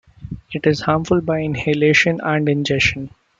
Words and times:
It 0.51 0.65
is 0.65 0.81
harmful 0.81 1.21
by 1.21 1.41
inhalation 1.41 2.21
and 2.23 2.49
ingestion. 2.49 3.11